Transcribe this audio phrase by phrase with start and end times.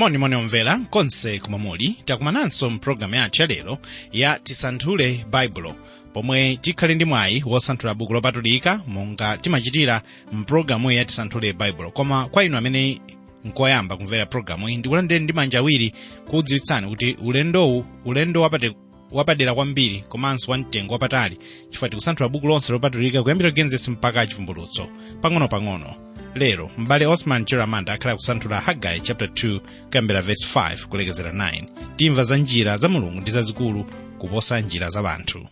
[0.00, 3.78] monimoni omvera konse komwe muli takumananso mpulogalamu yathu yalero
[4.12, 5.74] ya tisanthule baibulo
[6.12, 10.02] pomwe tikhale ndi mwayi wosanthula buku lopatulika monga timachitira
[10.32, 13.00] mpologalamuyi ya tisanthule baibulo koma kwa inu amene
[13.44, 15.92] nkoyamba kumvera pulogalamu iyi ndikulandire ndi manja awiri
[16.28, 18.72] kudziwitsani kuti ulendowu ulendo wapate
[19.10, 21.38] wapadera kwambiri komanso wamtengo wapatali.
[21.70, 24.88] Chifukwa tikusanthula buku lonse lopatulika kuyambira genesis mpaka chivumbulutso.
[25.22, 25.94] Pang'ono-pang'ono
[26.34, 26.70] lero.
[26.78, 32.36] M'bale osman chiramanda akhala kusanthula hagai chapter 2 kuyambira verse 5 kulekezera 9 timva za
[32.36, 33.84] njira za mulungu ndi zazikulu
[34.18, 35.48] kuposa njira za anthu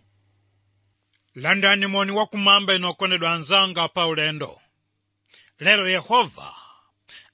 [1.34, 4.60] landani moni wakumwamba inu okondedwa anzanga pa ulendo.
[5.60, 6.54] Lero yehova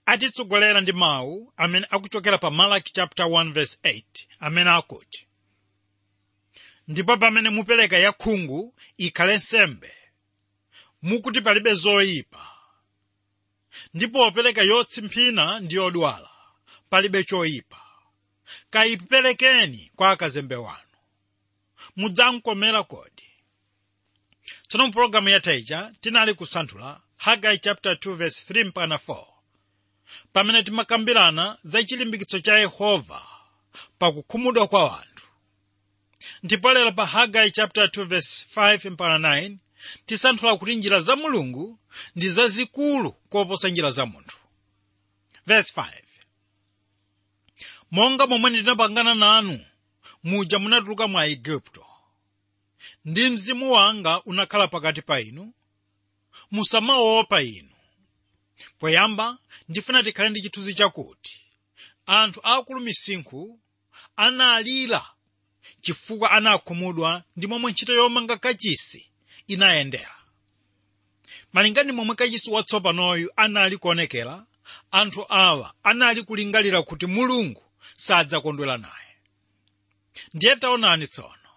[0.06, 4.02] atitsogolera ndi mawu amene akuchokera pa malaki chapter 1 verse 8
[4.40, 5.26] amene akuti
[6.88, 9.92] ndipo pamene mupereka yakhungu ikhale nsembe
[11.02, 12.46] mukuti palibe zoyipa
[13.94, 16.28] ndipo wopereka yotsimphina ndi yodwala
[16.90, 17.80] palibe choyipa.
[18.70, 20.78] Kayiperekeni kwa akazembe wanu.
[21.96, 23.22] Mudzamkomera kodi.
[24.68, 29.26] Tsono mpulogalamu yathaija tinali kusanthula hagai chapter 2 verse 3 mpaka 4
[30.32, 33.22] pamene timakambirana za chilimbikitso cha yehova
[33.98, 35.26] pakukhumudwa kwa wanthu.
[36.42, 39.56] Ndipo lero pa hagai chapter 2 verse 5 mpaka 9
[40.06, 41.78] tisanthula kuti njira za mulungu
[42.16, 44.36] ndi zazikulu koposa njira za munthu.
[45.46, 45.92] Verse 5
[47.90, 49.60] monga momwe ndinapangana nanu
[50.24, 51.86] muja munatuluka mwa igupto
[53.04, 55.52] ndi mzimu wanga unakhala pakati pa inu
[56.50, 57.70] musamaopa inu.
[58.78, 59.38] Poyamba
[59.68, 61.40] ndifuna tikhale ndi chithunzi chakuti
[62.06, 63.60] anthu akulu misinkhu
[64.16, 65.10] analira
[65.80, 69.06] chifukwa anakhumudwa ndi momwe ntchito yomanga kachisi
[69.46, 70.14] inayendera
[71.52, 74.46] malingana momwe kachisi watsopanoyu anali kuonekera
[74.90, 77.62] anthu awa anali kulingalira kuti mulungu
[77.96, 79.14] sadzakondwera naye.
[80.34, 81.50] Ndiye taonani tsono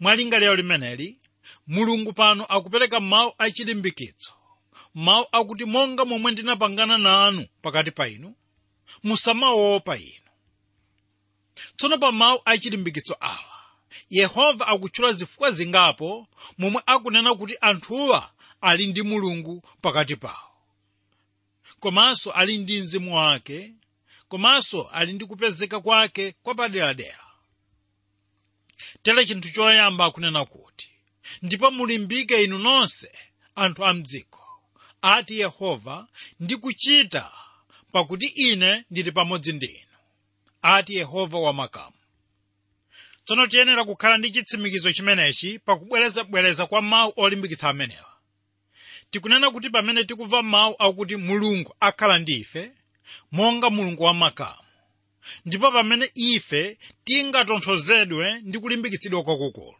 [0.00, 1.18] mwalingaliro limeneli
[1.66, 4.32] mulungu pano akupereka mawu achilimbikitso
[4.94, 8.34] mawu akuti monga momwe ndinapangana nanu pakati pa inu
[9.02, 10.30] musamaopa inu.
[11.76, 13.55] Tsono pa mawu achilimbikitso awa
[14.10, 20.50] yehova akutchula zifukwa zingapo momwe akunena kuti anthuwa ali ndi mulungu pakati pawo.
[21.80, 23.72] Komanso ali ndi mzimu wake
[24.28, 27.20] komanso ali ndi kupezeka kwake kwapaderadera
[29.02, 30.90] tere chinthu choyamba akunena kuti
[31.42, 33.10] ndipo mulimbike inu nonse
[33.54, 34.42] anthu a mdziko
[35.02, 36.08] ati yehova
[36.40, 37.32] ndi kuchita
[37.92, 39.96] pakuti ine ndili pamodzi ndi inu
[40.62, 41.95] ati yehova wamakamu
[43.26, 48.12] tsono tiyenera kukhala ndi chitsimikizo chimenechi pakubwerezabwereza kwa mawu olimbikitsa amenewa.
[49.10, 52.72] Tikunena kuti pamene tikumva mawu akuti mulungu akhala ndi ife
[53.32, 54.62] monga mulungu wamakamu
[55.44, 59.76] ndipo pamene ife tingatonthozedwe ndi kulimbikitsidwa kwakukulu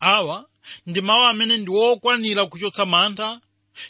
[0.00, 0.48] awa
[0.86, 3.40] ndi mawu amene ndi wokwanira kuchotsa mantha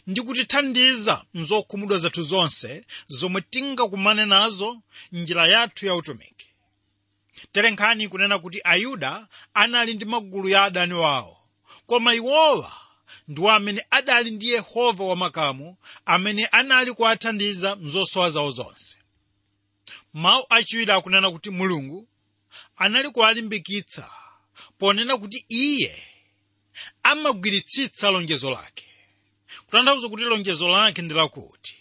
[0.07, 6.47] ndi kutithandiza mzokhumudwa zathu zonse zomwe tingakumane nazo njira yathu ya utumiki
[7.53, 11.39] tere nkhani kunena kuti ayuda anali ndi magulu ya adani wawo.
[11.87, 12.73] Koma iwowa
[13.29, 15.77] ndiwo amene adali ndi yehova wamakamu
[16.07, 18.99] amene anali kuwathandiza mzosowa zawo zonse.
[20.13, 22.09] Mawu achiwiri akunena kuti mulungu
[22.77, 24.11] anali kuwalimbikitsa
[24.79, 26.03] ponena kuti iye
[27.03, 28.85] amagwiritsitsa lonjezo lake.
[29.67, 31.77] Kutanthauza kuti lonjezo lake ndi lakuti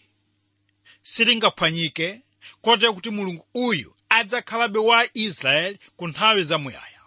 [1.02, 2.22] silingaphwanyike
[2.62, 7.02] kotero kuti mulungu uyu adzakhalabe wa israeli ku nthawi zamuyaya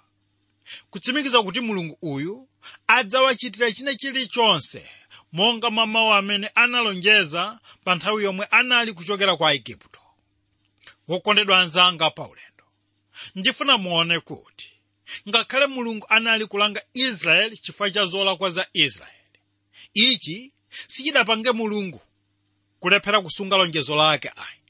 [0.90, 2.48] kutsimikiza kuti mulungu uyu
[2.86, 4.82] adzawachitira china chilichonse
[5.32, 10.00] monga mwa mawu amene analonjeza pa nthawi yomwe anali kuchokera kwa igupto
[11.08, 12.64] wokondedwa anzanga pa ulendo.
[13.34, 14.70] Ndifuna muone kuti
[15.28, 19.38] ngakhale mulungu anali kulanga israeli chifukwa cha zolakwa za israeli
[19.94, 20.52] ichi
[20.88, 22.00] sichidapange mulungu
[22.80, 24.60] kulephera kusunga lonjezo lake ayi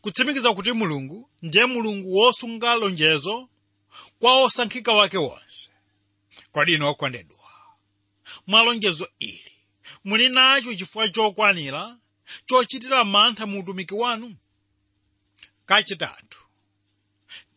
[0.00, 3.48] kutsimikiza kuti mulungu ndiye mulungu wosunga lonjezo
[4.18, 5.70] kwa osankhika wake wonse.
[6.66, 7.38] Inu okondedwa
[8.46, 9.52] mwa lonjezo ili
[10.04, 11.96] muli nacho chifukwa chokwanira
[12.46, 14.36] chochitira mantha mu utumiki wanu.
[15.66, 16.38] Kachitatu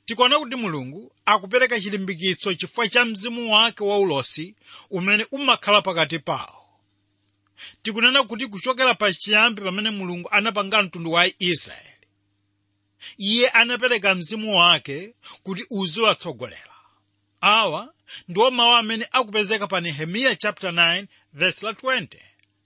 [0.05, 4.55] tikuona kuti mulungu akupereka chilimbikitso chifukwa cha mzimu wake waulosi
[4.89, 6.61] umene umakhala pakati pawo.
[7.83, 11.89] Tikunena kuti kuchokera pachiyambi pamene mulungu anapanga mtundu wa israeli
[13.17, 15.13] iye anapereka mzimu wake
[15.43, 16.75] kuti uziwatsogolera
[17.41, 17.93] awa
[18.27, 22.07] ndiwo mawu amene akupezeka pa nehemiya chapter 9 verse la 20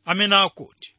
[0.05, 0.95] amene akuti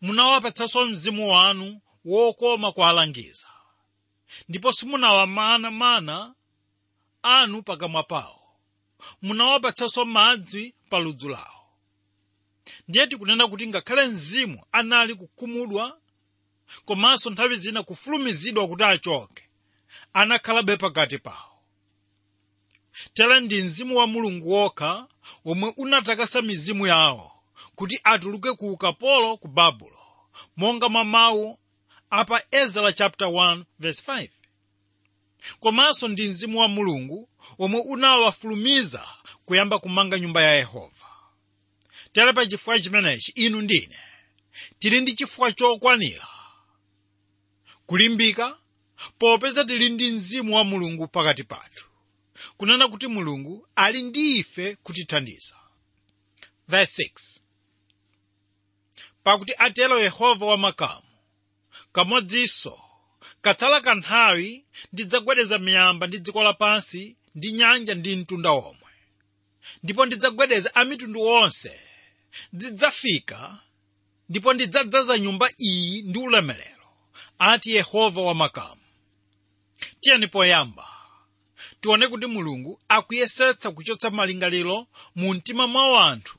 [0.00, 3.48] munawapatsanso mzimu wanu wokoma kuwalangiza
[4.48, 6.34] ndipo simunawamana mana
[7.22, 8.40] anu pakamwa pawo.
[9.22, 11.64] Munawapatsanso madzi pa ludzu lawo.
[12.88, 15.97] Ndiye tikunena kuti ngakhale mzimu anali kukhumudwa
[16.84, 19.44] komanso nthawi zina kufulumizidwa kuti achoke.
[20.12, 21.44] Anakhalabe pakati pawo
[23.14, 25.06] tera ndi mzimu wa mulungu wokha
[25.44, 27.32] omwe unatakasa mizimu yawo
[27.74, 29.98] kuti atuluke ku ukapolo ku babulo
[30.56, 31.58] monga mwa mawu
[32.10, 34.28] apa ezra chapter 1 verse 5
[35.60, 37.28] komanso ndi mzimu wa mulungu
[37.58, 39.06] omwe unawafulumiza
[39.44, 41.06] kuyamba kumanga nyumba ya yehova.
[42.12, 43.98] Tere pa chifukwa chimenechi inu ndine
[44.78, 46.28] tili ndi chifukwa chokwanira
[47.88, 48.58] kulimbika
[49.18, 51.84] popeza tili ndi mzimu wa mulungu pakati pathu.
[52.56, 55.56] Kunena kuti mulungu ali ndi ife kutithandiza.
[56.68, 57.40] Verse 6
[59.24, 61.02] pakuti atero yehova wamakamu
[61.92, 62.80] kamodzinso
[63.40, 68.90] katsala kanthawi ndidzagwedeza miyamba ndi dziko lapansi ndi nyanja ndi mtunda omwe
[69.82, 71.80] ndipo ndidzagwedeza amitundu onse
[72.52, 73.58] ndidzafika
[74.28, 76.77] ndipo ndidzadzaza nyumba iyi ndi ulemerero
[77.38, 78.80] ati yehova wamakamu
[80.00, 80.88] tiyeni poyamba
[81.80, 84.86] tione kuti mulungu akuyesetsa kuchotsa malingaliro
[85.16, 86.38] mu mtima mwa anthu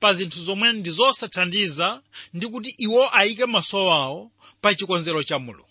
[0.00, 2.02] pa zinthu zomwe ndi zosathandiza
[2.34, 5.68] ndi kuti iwo ayike maso awo pa chikonzero cha mulungu.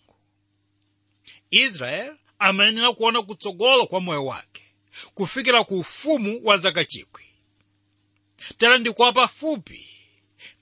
[1.51, 4.63] Israeli amayenera kuona kutsogolo kwa moyo wake
[5.13, 7.24] kufikira ku ufumu wa zaka chikwi.
[8.57, 9.89] Tere ndikuwa pafupi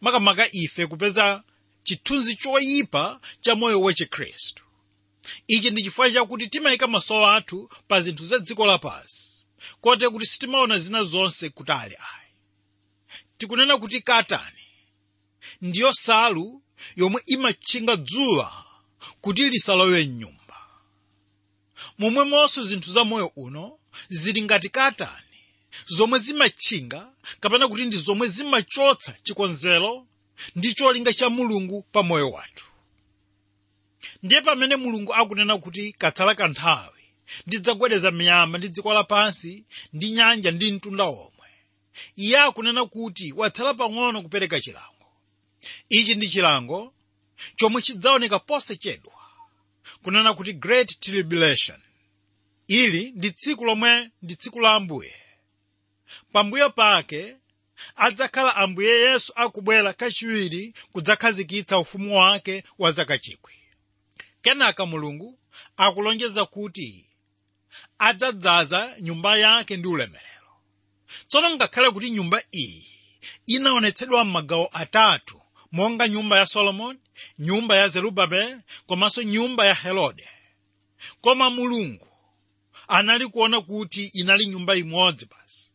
[0.01, 1.43] makamaka ife kupeza
[1.83, 4.63] chithunzi choyipa cha moyo wachikhristu
[5.47, 9.45] ichi ndi chifukwa chakuti timayika maso athu pa zinthu za dziko lapansi
[9.81, 12.31] kote kuti sitimaona zina zonse kutali ayi.
[13.37, 14.61] Tikunena kuti katani
[15.61, 16.61] ndiyo nsalu
[16.95, 18.65] yomwe imatchinga dzuwa
[19.21, 20.57] kuti lisalowe mnyumba.
[21.99, 23.79] Momwemonso zinthu za moyo uno
[24.09, 25.39] zili ngati katani
[25.87, 30.07] zomwe zimatchinga kapena kuti ndi zomwe zimachotsa chikonzero
[30.55, 32.65] ndi cholinga cha mulungu pa moyo wathu.
[34.23, 37.01] Ndiye pamene mulungu akunena kuti katsala kanthawi
[37.47, 41.47] ndidzagwedeza miyamba ndi dziko lapansi ndi nyanja ndi mtunda omwe.
[42.15, 45.07] Iye akunena kuti watsala pang'ono kupereka chilango.
[45.89, 46.93] Ichi ndi chilango
[47.55, 49.13] chomwe chidzaoneka posachedwa
[50.03, 51.79] kunena kuti great tribulation.
[52.67, 55.15] Ili ndi tsiku lomwe ndi tsiku la ambuye.
[56.31, 57.35] Pambuyo pake
[57.95, 63.53] adzakhala ambuye yesu akubwera kachiwiri kudzakhazikitsa ufumu wake wa zaka chikwi.
[64.41, 65.39] Kenaka mulungu
[65.77, 67.05] akulonjeza kuti
[67.99, 70.51] adzadzaza nyumba yake ndi ulemerero.
[71.27, 72.87] Tsono ngakhale kuti nyumba iyi
[73.45, 75.41] inaonetsedwa m'magawo atatu
[75.71, 76.99] monga nyumba ya solomoni
[77.39, 80.29] nyumba ya zerubabeli komanso nyumba ya herode.
[81.21, 82.07] Koma mulungu
[82.87, 85.70] anali kuona kuti inali nyumba imodzi basi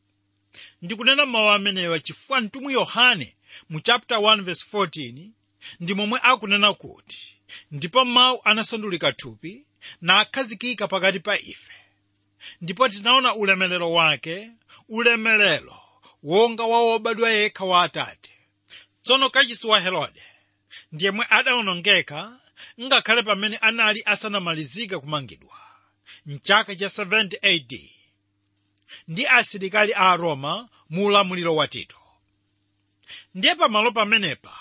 [0.83, 3.37] ndikunena mawu amenewa chifukwa mtumwi yohane
[3.71, 5.29] mu chapter 1 verse 14
[5.81, 7.37] ndi momwe akunena kuti
[7.71, 9.65] ndipo mawu anasandulika thupi
[10.01, 11.73] nakhazikika pakati pa ife.
[12.61, 14.51] Ndipo tinaona ulemerero wake
[14.89, 15.77] ulemerero
[16.23, 18.33] wonga wa wobadwa yekha wa atate.
[19.03, 20.23] Tsono kachisi wa herode
[20.93, 22.41] ndiyemwe adawonongeka
[22.81, 25.57] ngakhale pamene anali asanamalizika kumangidwa.
[26.27, 27.91] Mchaka cha 70 AD
[29.09, 31.97] ndi asilikali a roma mu ulamuliro wa tito.
[33.35, 34.59] Ndiye pamalo pamenepa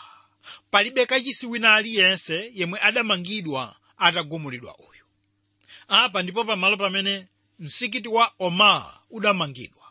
[0.72, 5.06] palibe kachisi wina aliyense yemwe adamangidwa atagumulidwa uyu.
[5.88, 7.28] Apa ndipo pamalo pamene
[7.60, 9.86] msikiti wa omar udamangidwa.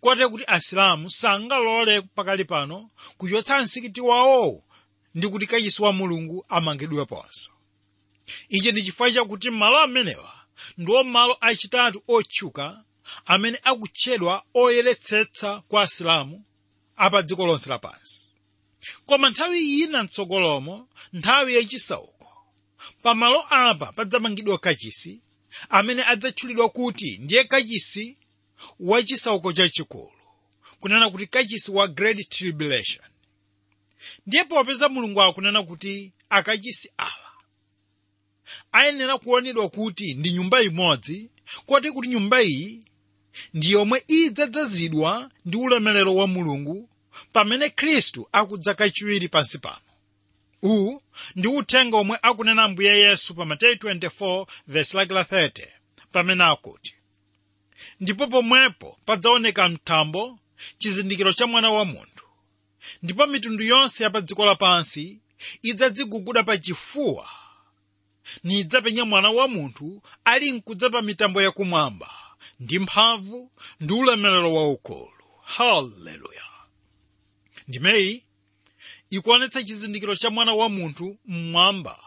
[0.00, 4.64] Kote kuti asilamu sangalole pakali pano kuchotsa msikiti wawowo
[5.14, 7.50] ndi kuti kachisi wa mulungu amangidweponso
[8.48, 10.34] ichi ndi chifukwa chakuti malo amenewa
[10.78, 12.84] ndiwo malo achitatu otchuka
[13.26, 16.44] amene akutchedwa oyeretsetsa kwa asilamu
[16.96, 18.26] apa dziko lonse lapansi
[19.06, 22.28] koma nthawi ina mtsogolomo nthawi yachisauko
[23.02, 25.20] pamalo apa padzamangidwa kachisi
[25.68, 28.16] amene adzatchulidwa kuti ndiye kachisi
[28.80, 30.12] wa chisauko chachikulu
[30.80, 33.04] kunena kuti kachisi wa great tribulation.
[34.26, 37.32] Ndiye popeza mulungu akunena kuti akachisi awa.
[38.72, 41.30] Ayenera kuonedwa kuti ndi nyumba imodzi
[41.66, 42.84] koti kuti nyumba iyi
[43.54, 46.88] ndi yomwe idzadzazidwa ndi ulemerero wa mulungu
[47.32, 49.80] pamene khristu akudza kachiwiri pansi pano.
[50.62, 51.02] Uwu
[51.36, 55.66] ndi uthenga omwe akunena ambuye yesu pa mateyu 24 verse lake la 30
[56.12, 56.94] pamene akuti
[58.00, 60.38] ndipo pomwepo padzaoneka mthambo
[60.78, 62.24] chizindikiro cha mwana wa munthu.
[63.02, 65.18] Ndipo mitundu yonse ya pa dziko lapansi
[65.62, 67.28] idzadziguguda pa chifuwa.
[68.44, 72.10] Nidzapenya mwana wa munthu ali mkudza pa mitambo yakumwamba
[72.60, 76.44] ndi mphamvu ndi ulemerero waukulu haleluya.
[77.68, 78.24] Ndimeyi
[79.10, 81.98] ikuonetsa chizindikiro cha mwana wa munthu mmwamba.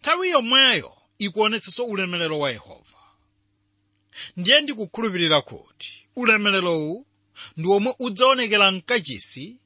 [0.00, 2.98] Nthawi yomweyo ikuonetsanso ulemerero wa yehova.
[4.36, 7.06] Ndiye ndikukhulupirira kuti ulemererowu
[7.56, 9.56] ndi omwe udzaonekera mkachisi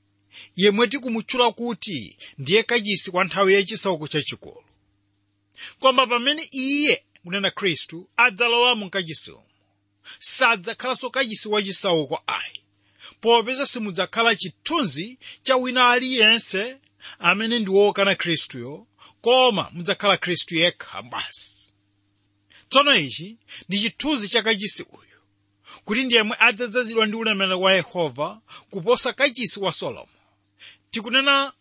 [0.57, 4.65] yemwe tikumutchula kuti ndiye kachisi kwa nthawi yachisauko chachikulu
[5.81, 9.45] koma pamene iye kunena khristu adzalowa mu mkachisimu
[10.19, 12.61] sadzakhalanso kachisi wachisautso ayi
[13.21, 16.77] popeza simudzakhala chithunzi cha wina aliyense
[17.19, 18.87] amene ndi wokana khristuyo
[19.21, 21.73] koma mudzakhala khristu yekha basi.
[22.69, 25.21] Tsono ichi ndi chithunzi cha kachisi uyu
[25.85, 30.09] kuti ndiyemwe adzadzazidwa ndi ulemerero wa yehova kuposa kachisi wa solomo.
[30.91, 31.53] Tikunena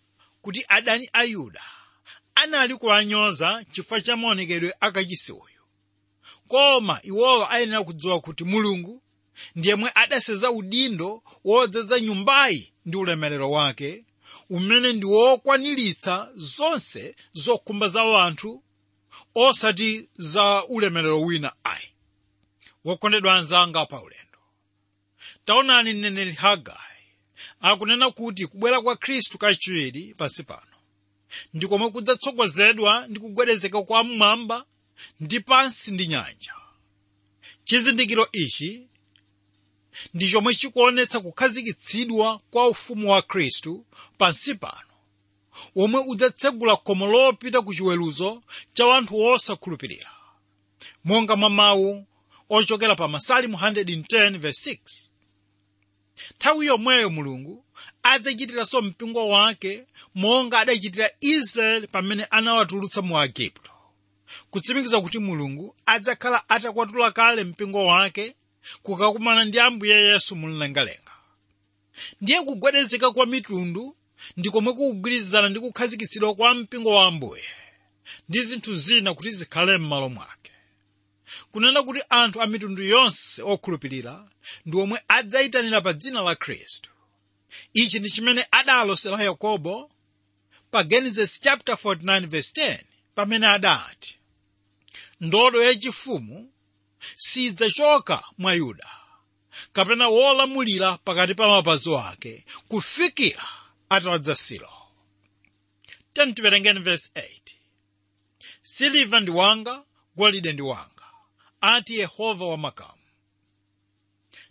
[0.42, 1.62] kuti adani a yuda
[2.36, 5.54] anali kuwanyoza chifukwa cha maonekedwe a kachisi uyu
[6.48, 9.02] koma iwowa ayenera kudziwa kuti mulungu
[9.56, 14.04] ndiyemwe adaseza udindo wodzaza nyumbayi ndi ulemerero wake
[14.50, 18.64] umene ndi wokwaniritsa zonse zokhumba za anthu
[19.36, 21.90] osati za ulemerero wina ayi.
[22.86, 24.40] Wokondedwa anzanga pa ulendo.
[25.46, 26.75] Taonani mneneri hagai
[27.62, 30.75] akunena kuti kubwera kwa khristu kachiwiri pansi pano
[31.54, 34.66] ndi komwe kudzatsogozedwa ndi kugwedezeka kwa mmwamba
[35.20, 36.54] ndi pansi ndi nyanja.
[37.64, 38.88] Chizindikiro ichi
[40.14, 43.86] ndi chomwe chikuonetsa kukhazikitsidwa kwa ufumu wa khristu
[44.18, 44.82] pansi pano
[45.75, 50.12] womwe udzatsegula khomo lopita ku chiweruzo cha wanthu osakhulupirira
[51.04, 52.06] monga mwa mawu
[52.50, 54.78] ochokera pa masalimu 110 verse 6
[56.36, 57.66] nthawi yomweyo mulungu
[58.04, 59.84] adzachitiranso mpingo wake
[60.16, 63.72] monga adachitira israeli pamene anawatulutsa mu agupto
[64.50, 68.36] kutsimikiza kuti mulungu adzakhala atakwatula kale mpingo wake
[68.84, 71.12] kukakumana ndi ambuye yesu mumlengalenga.
[72.22, 73.96] Ndiye kugwedezeka kwa mitundu
[74.38, 77.44] ndi komwe kukugwirizana ndi kukhazikitsidwa kwa mpingo wa ambuye
[78.30, 80.51] ndi zinthu zina kuti zikhale m'malo mwake.
[81.51, 84.25] Kunena kuti anthu a mitundu yonse okhulupirira
[84.65, 86.89] ndi omwe adzayitanira pa dzina la khristu.
[87.74, 89.92] Ichi ndi chimene adalosera yakobo
[90.72, 92.80] pa genesis chapter 49 verse 10
[93.15, 94.18] pamene adati
[95.22, 96.51] ndodo yachifumu
[97.15, 98.89] sidzachoka mwa yuda.
[99.74, 103.45] Kapena wolamulira pakati pa mapazi ake kufikira
[103.89, 104.72] atadza silo.
[106.13, 107.39] Tiwerengeni verse 8
[108.62, 109.84] siliva ndi wanga
[110.15, 111.05] golide ndi wanga.
[111.62, 112.91] Ati yehova wamakamu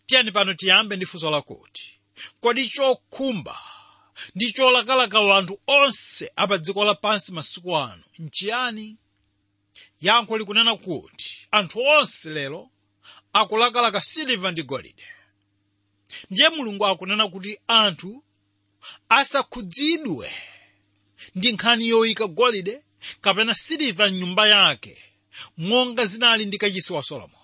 [0.07, 1.95] tiyani pano tiyambe ndi funso lakuti
[2.41, 3.59] kodi chokhumba
[4.35, 8.97] ndi cholakalaka wanthu onse apa dziko lapansi masiku ano nchiyani
[10.01, 12.71] yankho likunena kuti anthu onse lero
[13.33, 15.05] akulakalaka siliva ndi golide
[16.31, 18.25] ndiye mulungu akunena kuti anthu
[19.09, 20.33] asakhudzidwe
[21.35, 22.83] ndi nkhani yoyika golide
[23.21, 25.05] kapena siliva mnyumba yake
[25.57, 27.39] monga zinali ndi kachisi wa solomoni.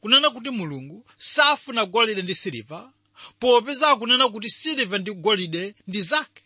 [0.00, 2.92] Kunena kuti mulungu safuna golide ndi siliva
[3.38, 6.42] popeza akunena kuti siliva ndi golide ndi zake.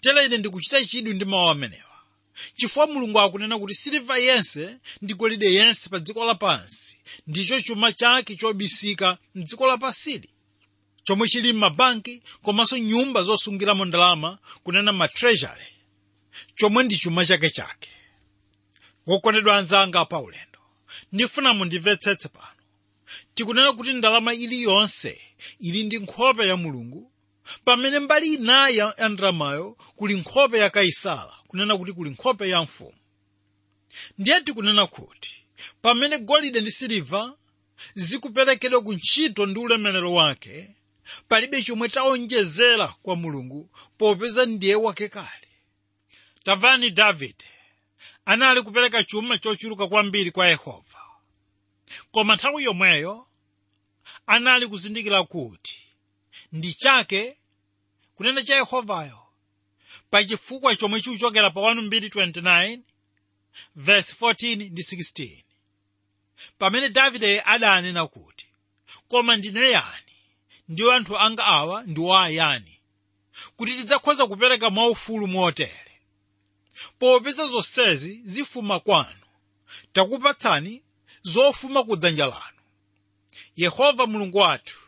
[0.00, 1.93] Tere ine ndikuchita chidwi ndi mawu amenewa
[2.54, 6.96] chifukwa mulungu akunena kuti siliva yense ndi golide yense pa dziko lapansi.
[7.26, 10.30] Ndicho chuma chake chobisika mdziko lapasili
[11.04, 15.66] chomwe chili m'mabanki komanso nyumba zosungiramo ndalama kunena ma treasury
[16.56, 17.90] chomwe ndi chuma chake chake.
[19.06, 20.58] Wokondedwa anzanga pa ulendo
[21.12, 22.48] ndifuna mundimvetsetse pano.
[23.34, 25.20] Tikunena kuti ndalama iliyonse
[25.60, 27.12] ili ndi nkhope ya mulungu
[27.64, 32.94] pamene mbali inayi ya ndalamayo kuli nkhope ya kaisala kunena kuti kuli nkhope ya mfumu.
[34.18, 35.42] Ndiye tikunena kuti
[35.82, 37.36] pamene golide ndi siliva
[37.94, 40.70] zikuperekedwa ku ntchito ndi ulemerero wake
[41.28, 45.48] palibe chomwe taonjezera kwa mulungu popeza ndiye wake kale.
[46.44, 47.44] Tamvani davide
[48.24, 51.00] anali kupereka chuma chochuluka kwambiri kwa yehova.
[52.12, 53.26] Koma nthawi yomweyo
[54.26, 55.83] anali kuzindikira kuti
[56.54, 57.36] ndi chake
[58.14, 59.18] kunena cha yehovayo.
[60.10, 62.78] Pachifukwa chomwe chikuchokera pa 1:29
[63.76, 65.42] verse 14 ndi 16
[66.58, 68.46] pamene davide adanena kuti
[69.08, 70.12] koma ndine yani?
[70.68, 72.78] Ndiwo anthu anga awa ndiwo ayani
[73.56, 75.90] kuti tidzakhoza kupereka mwaufulu motere
[76.98, 79.20] popeza zonsezi zifuma kwanu
[79.92, 80.82] takupatsani
[81.22, 82.60] zofuma ku dzanja lanu.
[83.56, 84.78] Yehova mulungu wathu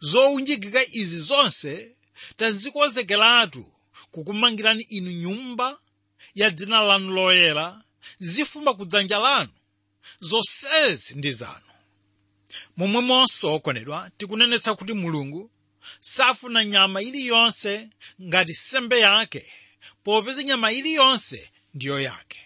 [0.00, 1.96] zowunjikika izi zonse
[2.36, 3.72] tazikonzekeratu
[4.10, 5.78] kukumangirani inu nyumba
[6.34, 7.82] ya dzina lanu loyera
[8.18, 9.52] zifuma ku dzanja lanu
[10.20, 11.70] zonsezi ndi zanu.
[12.76, 15.50] Momwemonso okondedwa tikunenetsa kuti mulungu
[16.00, 17.88] safuna nyama iliyonse
[18.22, 19.52] ngati sembe yake
[20.04, 22.40] popeza nyama iliyonse ndiyo yake.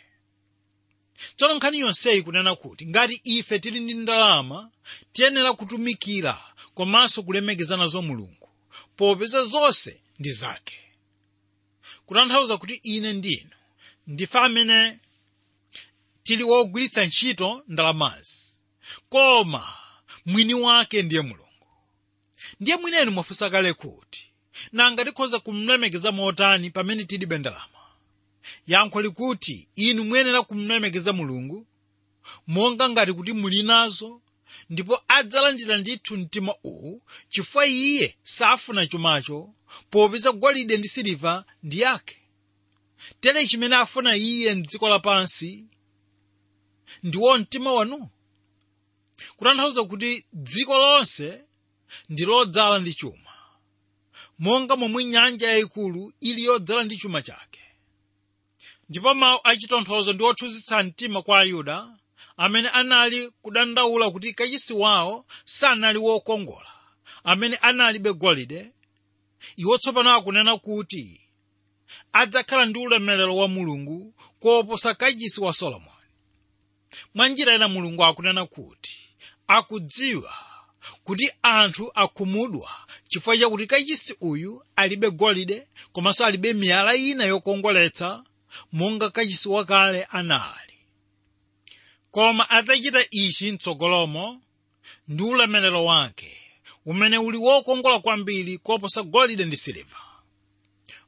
[1.36, 4.70] Tsono nkhani yonseyi kunena kuti ngati ife tili ndi ndalama
[5.12, 6.40] tiyenera kutumikira
[6.82, 8.48] komanso kulemekeza nazo mulungu.
[8.96, 10.76] Popeza zonse ndi zake.
[12.06, 13.50] Kutanthauza kuti ine ndinu
[14.06, 14.98] ndife amene
[16.22, 18.58] tili wogwiritsa ntchito ndalamazi
[19.08, 19.66] koma
[20.26, 21.66] mwini wake ndiye mulungu.
[22.60, 24.24] Ndiye mwinenu mwafunsa kale kuti
[24.72, 27.78] nanga tikhoza kumlemekeza motani pamene tilibe ndalama
[28.66, 31.66] yankho likuti inu muyenera kumlemekeza mulungu
[32.46, 34.20] monga ngati kuti muli nazo
[34.70, 39.54] ndipo adzalandira ndithu mtima uwu chifukwa iye safuna chumacho
[39.90, 42.18] popeza golide ndi siliva ndi yake.
[43.20, 45.64] Tere chimene afuna iye mdziko lapansi
[47.02, 48.08] ndiwo mtima wanu?
[49.36, 51.44] Kutanthauza kuti dziko lonse
[52.08, 53.32] ndi lodzala ndi chuma
[54.38, 57.60] monga momwe nyanja yayikulu ili yodzala ndi chuma chake.
[58.88, 61.97] Ndipo mawu achitonthozo ndi othunzitsa mtima kwa ayuda
[62.38, 66.68] amene anali kudandaula kuti kachisi wawo sanali wokongola.
[67.24, 68.72] Amene analibe golide
[69.56, 71.20] iwo tsopano akunena kuti
[72.12, 75.92] adzakhala ndi ulemerero wa mulungu koposa kachisi wa solomoni.
[77.14, 78.98] Mwa njira ina mulungu akunena kuti
[79.46, 80.34] akudziwa
[81.04, 82.70] kuti anthu akhumudwa
[83.08, 88.24] chifukwa chakuti kachisi uyu alibe golide komanso alibe miyala ina yokongoletsa
[88.72, 90.67] monga kachisi wakale anali
[92.10, 94.42] koma adzachita ichi mtsogolomo
[95.08, 96.40] ndi ulemerero wake.
[96.86, 99.96] Umene uli wokongola kwambiri koposa golide ndi siliva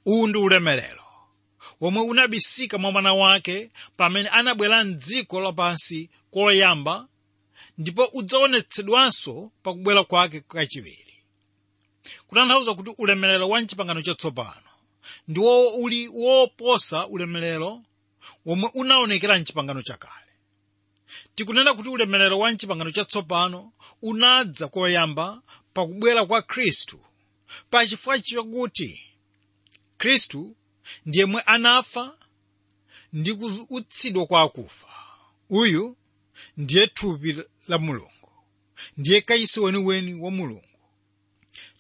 [0.07, 1.05] uwu ndi ulemerero
[1.81, 7.09] womwe unabisika mwa mwana wake pamene anabwera mdziko lapansi koyamba
[7.79, 11.15] ndipo udzaonetsedwanso pakubwera kwake kachiwiri
[12.27, 14.71] kutanthauza kuti ulemerero wa mchipangano chatsopano
[15.29, 17.83] ndiwo uli woposa ulemerero
[18.47, 20.30] womwe unaonekera mchipangano chakale
[21.35, 25.42] tikunena kuti ulemerero wa mchipangano chatsopano unadza koyamba
[25.75, 27.01] pakubwera kwa khristu.
[27.70, 29.01] Pachifukwa chakuti
[29.99, 30.57] khristu
[31.07, 32.16] ndiyemwe anafa
[33.12, 34.87] ndi kuutsidwa kwa akufa.
[35.51, 35.96] Uyu
[36.57, 37.37] ndiye thupi
[37.68, 38.31] la mulungu.
[38.96, 40.64] Ndiye kachisi weniweni wa mulungu.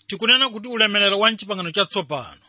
[0.06, 2.40] Tikunena kuti ulemerero wa mchipangano chatsopano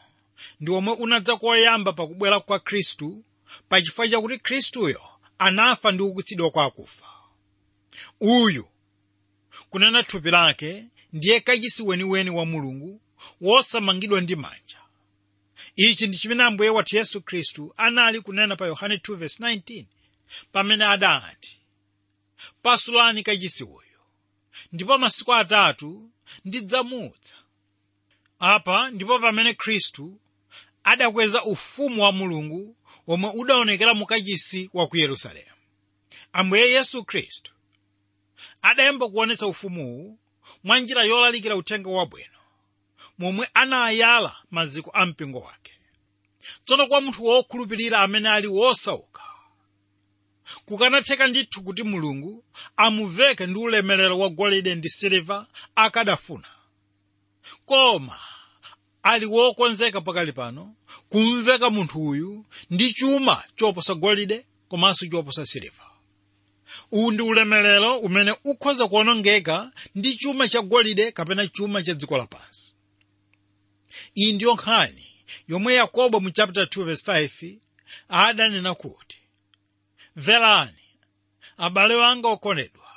[0.59, 3.23] ndi omwe unadza koyamba pakubwera kwa khristu
[3.69, 5.01] pachifukwa chakuti khristuyo
[5.45, 7.05] anafa ndi kuukitsidwa kwa akufa
[8.19, 8.67] uyu
[9.69, 13.01] kunena thupi lake ndiye kachisi weniweni wa mulungu
[13.41, 14.77] wosamangidwa ndi manja.
[15.75, 19.85] Ichi ndi chimene ambuye wathu yesu khristu anali kunena pa yohane 2:19
[20.51, 21.59] pamene adati
[22.61, 23.99] pasulani kachisi uyu
[24.71, 26.09] ndipo masiku atatu
[26.45, 27.35] ndidzamutsa.
[28.39, 30.19] Apa ndipo pamene khristu
[30.83, 32.75] adakweza ufumu wa mulungu
[33.07, 35.55] omwe udaonekera mu kachisi wa ku yerusalemu.
[36.33, 37.51] Ambuye yesu khristu
[38.61, 40.19] adayamba kuonetsa ufumuwu
[40.63, 42.39] mwa njira yolalikira uthenga wabwino
[43.17, 45.73] momwe anayala maziko a mpingo wake.
[46.65, 49.21] Tsono kwa munthu wokhulupirira amene ali wosauka
[50.65, 52.43] kukanatheka ndithu kuti mulungu
[52.77, 56.47] amuveke ndi ulemerero wa golide ndi siliva akadafuna
[57.65, 58.19] koma
[59.03, 60.75] ali wokonzeka pakali pano
[61.09, 65.85] kumveka munthu uyu ndi chuma choposa golide komanso choposa siliva.
[66.91, 72.75] Uwu ndi ulemerero umene ukhoza kuonongeka ndi chuma cha golide kapena chuma cha dziko lapansi.
[74.15, 75.07] Iyi ndiyo nkhani
[75.47, 77.55] yomwe yakobo mu chapter 2 verse 5
[78.09, 79.17] adanena kuti
[80.15, 80.83] mverani
[81.57, 82.87] abale wanga okondedwa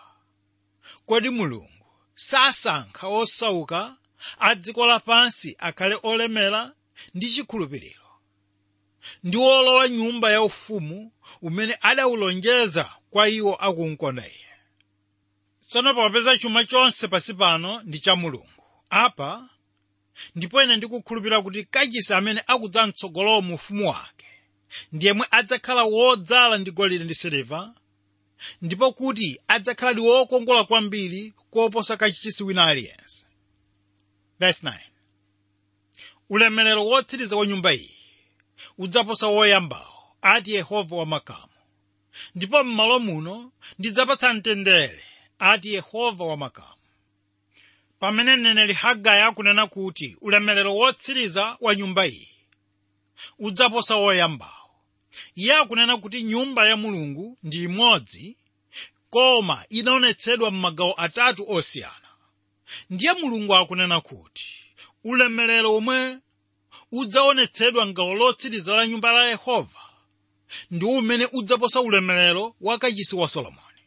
[1.06, 3.96] kodi mulungu sasankha osauka
[4.38, 6.72] a dziko lapansi akhale olemera
[7.14, 8.00] ndi chikhulupiriro.
[9.24, 14.40] Ndi olowa nyumba yaufumu umene adawulonjeza kwa iwo akumkonda iye.
[15.68, 18.48] Tsono popeza chuma chonse pasi pano ndi cha mulungu.
[18.90, 19.48] Apa
[20.34, 24.26] ndipo ine ndikukhulupirira kuti kachisi amene akudza mtsogolowo mu ufumu wake
[24.92, 27.74] ndiyemwe adzakhala wodzala ndi golide ndi siliva
[28.62, 33.23] ndipo kuti adzakhala ndi wokongola kwambiri koposa kachisi wina aliyense
[34.40, 34.78] Verse 9.
[36.30, 37.94] ulemerero wotsiriza wa nyumba iyi
[38.78, 41.48] udzaposa woyambawo ati yehova wamakamu
[42.34, 45.04] ndipo m'malo muno ndidzapatsa mtendere
[45.38, 46.68] ati yehova wamakamu
[48.00, 52.28] pamene mneneri hagai akunena kuti ulemerero wotsiriza wa nyumba iyi
[53.38, 54.70] udzaposa woyambawo
[55.34, 58.36] iye akunena kuti nyumba ya mulungu ndi imodzi
[59.10, 62.03] koma inaonetsedwa m'magawo atatu osiyana
[62.90, 64.46] ndiye mulungu akunena kuti
[65.04, 66.18] ulemerero omwe
[66.92, 69.80] udzaonetsedwa m'gawo lotsiriza la nyumba la yehova.
[70.70, 73.80] Ndi umene udzaposa ulemerero wa kachisi wa solomoni.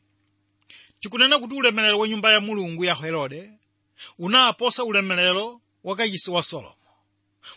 [1.00, 3.52] Tikunena kuti ulemerero wa nyumba ya mulungu ya herode
[4.20, 6.76] unaposa ulemerero wa kachisi wa solomo.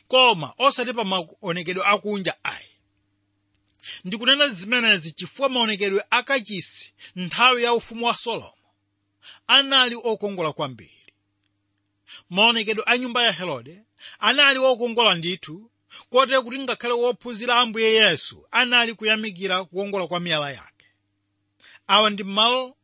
[0.08, 2.66] Koma osati pa maonekedwe akunja ayi.
[4.04, 8.54] Ndikunena zimenezi chifukwa maonekedwe akachisi nthawi ya ufumu wa solomo
[9.46, 10.99] anali okongola kwambiri
[12.30, 13.82] maonekedwe a nyumba ya herode?
[14.18, 15.70] Anali okongola ndithu?
[16.10, 20.86] Kotero kuti ngakhale wophunzira ambuye yesu anali kuyamikira kukongola kwa miyala yake.
[21.86, 22.76] Awa ndi malo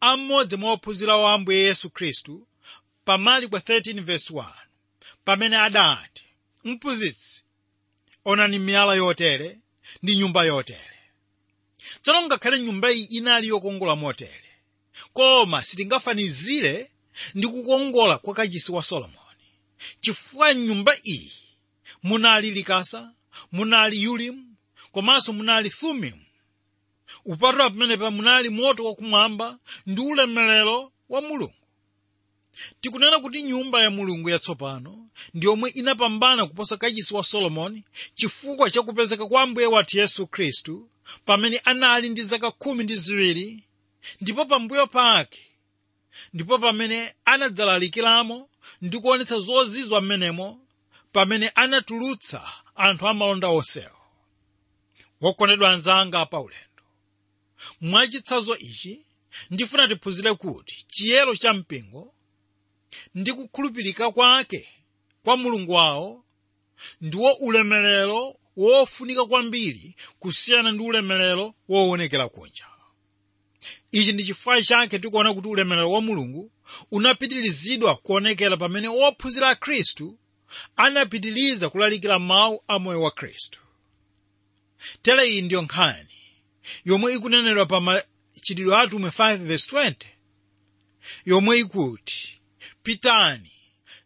[0.00, 2.46] a mmodzi mwa ophunzira wa ambuye yesu khristu
[3.04, 4.52] pamali kwa 13 verse 1
[5.24, 6.24] pamene adati
[6.64, 7.44] mphunzitsi
[8.24, 9.58] onani miyala yotere
[10.02, 10.90] ndi nyumba yotere.
[12.02, 14.44] Tsono ngakhale nyumba iyi inali yokongola motere
[15.12, 16.89] koma sitingafanizire
[17.34, 19.16] ndi kukongola kwa kachisi wa solomoni.
[20.00, 21.32] Chifukwa nyumba iyi
[22.02, 23.12] munali likasa
[23.52, 24.54] munali yulimu
[24.92, 26.24] komanso munali thumimu
[27.24, 31.54] upatula pamenepa munali moto wakumwamba ndi ulemelero wa mulungu.
[32.80, 39.26] Tikunena kuti nyumba ya mulungu yatsopano ndi yomwe inapambana kuposa kachisi wa solomoni chifukwa chakupezeka
[39.26, 40.88] kwa ambuye wathu yesu khristu
[41.24, 43.64] pamene anali ndi zaka khumi ndi ziwiri
[44.20, 45.40] ndipo pambuyo pake
[46.32, 48.48] ndipo pamene anadzalalikiramo
[48.82, 50.60] ndi kuonetsa zozizwa mmenemo
[51.12, 53.96] pamene anatulutsa anthu amalonda onsewo.
[55.20, 56.82] Wokondedwa anzanga pa ulendo
[57.80, 59.04] mwachitsanzo ichi
[59.50, 62.14] ndifuna tiphunzire kuti chiyero cha mpingo
[63.14, 64.68] ndi kukhulupirika kwake
[65.24, 66.24] kwa mulungu wawo
[67.00, 72.66] ndiwo ulemerero wofunika kwambiri kusiyana ndi ulemerero woonekera kunja
[73.92, 76.50] ichi ndi chifukwa chake tikuona kuti ulemerero wa mulungu
[76.90, 80.18] unapitirizidwa kuonekera pamene wophunzira a khristu
[80.76, 83.60] anapitiriza kulalikira mawu a moyo wa khristu.
[85.02, 86.14] Tere iyi ndiyo nkhani.
[86.84, 89.94] Yomwe ikunenedwa pa machitidwe a 5:20
[91.24, 92.40] yomwe ikuti
[92.82, 93.52] pitani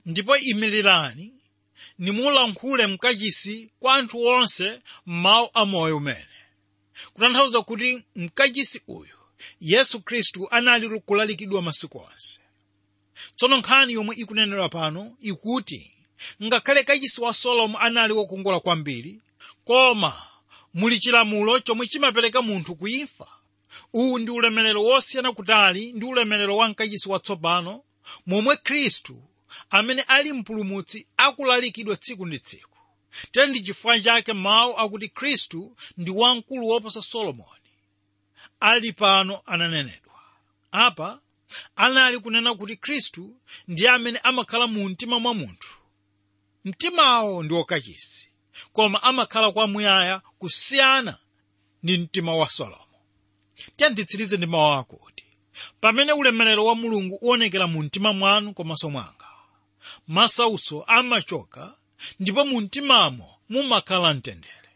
[0.06, 1.32] ndipo imirirani
[1.98, 6.26] nimulankhule mkachisi kwa anthu onse mawu a moyo umene.
[7.12, 9.13] Kutanthauza kuti mkachisi uyu
[9.60, 12.40] yesu khristu anali kulalikidwa masiku onse
[13.36, 15.90] tsono nkhani yomwe ikunenedwa pano ikuti
[16.42, 19.20] ngakhale kachisi wa solomo anali wokongola kwambiri
[19.64, 20.12] koma
[20.74, 23.28] muli chilamulo chomwe chimapereka munthu kuifa
[23.92, 27.82] uwu ndi ulemerero wosiyana kutali ndi ulemerero wa mkachisi watsopano
[28.26, 29.22] momwe khristu
[29.70, 32.78] amene ali mpulumutsi akulalikidwa tsiku ndi tsiku.
[33.32, 37.63] Tere ndi chifukwa chake mawu akuti khristu ndi wamkulu woposa solomoni
[38.70, 40.20] ali pano ananenedwa.
[40.72, 41.20] Apa
[41.76, 43.36] anali kunena kuti khristu
[43.68, 45.70] ndiye amene amakhala mu mtima mwa munthu.
[46.64, 48.28] Mtimawo ndi wokachisi
[48.72, 51.18] koma amakhala kwamuyaya kusiyana
[51.82, 52.98] ndi mtima wa solomo
[53.76, 55.24] tiyanditsirize ndi mawu akuti
[55.80, 59.26] pamene ulemerero wa mulungu uonekera mu mtima mwanu komanso mwanga
[60.08, 61.76] masautso amachoka
[62.20, 64.68] ndipo mu mtimamo mumakhala mtendere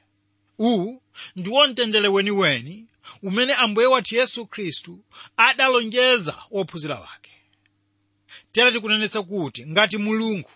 [0.58, 1.02] uwu
[1.36, 2.86] ndiwo mtendere weniweni
[3.22, 5.04] umene ambuye wathu yesu khristu
[5.36, 7.30] adalonjeza wophunzira wake.
[8.52, 10.50] Tere tikunenetsa kuti ngati mulungu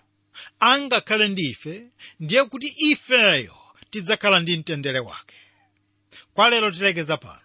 [0.60, 3.54] angakhale ndi ife ndiye kuti ifeyo
[3.90, 5.36] tidzakhala ndi mtendere wake.
[6.34, 7.40] Kwa lero tilekeza pano.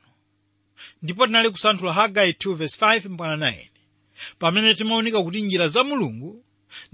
[1.01, 3.67] Ndipo tinali kusanthula hagai 2:5 mpaka 9
[4.39, 6.43] pamene timaonika kuti njira za mulungu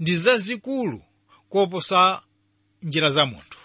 [0.00, 1.02] ndi zazikulu
[1.48, 2.22] koposa
[2.82, 3.58] njira za munthu.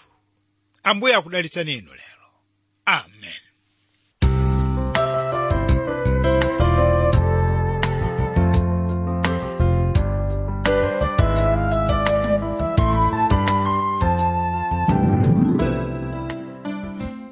[0.82, 2.26] Ambuye akudalitsani inu lero.
[2.84, 3.40] Amen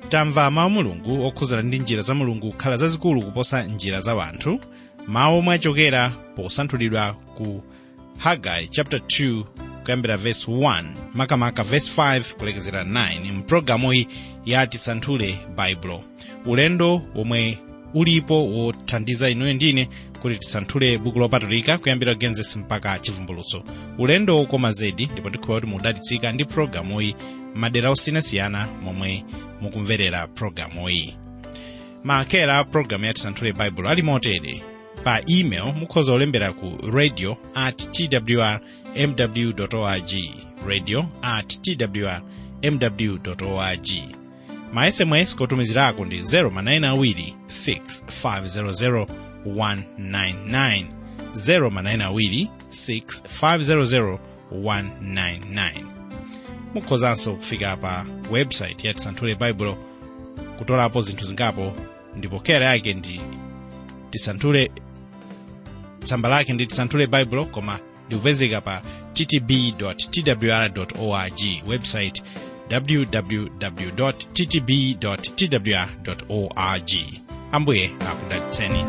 [0.08, 4.60] tamva mawu mulungu okhuzana ndi njira za mulungu kukhala zazikulu kuposa njira za wanthu
[5.06, 7.62] mawu omwe achokera posanthulidwa ku
[8.18, 9.44] hagai chapter 2
[9.84, 14.08] kuyambira verse 1 makamaka verse 5 kulekezera 9 mpulogalamu iyi
[15.56, 16.04] baibulo
[16.46, 17.58] ulendo womwe
[17.94, 19.88] ulipo wothandiza inuyo ndine
[20.22, 23.62] kuti tisanthule buku lopatulika kuyambira genesis mpaka chivumbulutso
[23.98, 27.14] ulendo wokoma zedi ndipo ndikhulupirira kuti mudalitsika ndi pulogalamuyi
[27.54, 29.24] madera osiyanasiyana momwe
[29.60, 30.88] mukumverera pulogalamu
[32.04, 34.62] maakera pulogalamu ya tisanthule baibulo ali motere
[35.04, 38.60] pa email mukhoza olembera ku radio at twr
[38.96, 40.10] mw org.
[40.66, 42.22] Radio at twr
[42.62, 43.88] mw org.
[44.72, 49.06] Ma sms kotumizirako ndi 0manayina 6500
[49.46, 50.86] 199
[51.34, 54.18] 0manayina 6500
[54.52, 55.97] 199
[56.74, 59.78] mukhozanso kufika pa website ya tisanthule baibulo
[60.58, 61.72] kutolapo zinthu zingapo
[62.16, 63.20] ndipo kera yake ndi
[64.10, 64.70] tisanthule
[66.04, 67.78] tsamba lake ndi tisanthule baibulo koma
[68.10, 72.22] likupezeka pa ttb twr org website
[72.70, 75.88] www ttb twr
[76.28, 76.90] org
[77.52, 78.84] ambuye akudalitseni